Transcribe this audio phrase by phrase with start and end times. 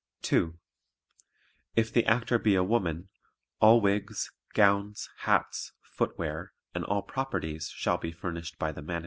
[0.23, 0.57] (2)
[1.75, 3.09] If the Actor be a woman,
[3.59, 8.99] all wigs, gowns, hats, footwear and all "properties" shall be furnished by the Manager.